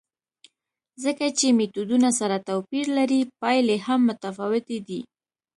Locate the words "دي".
4.87-5.01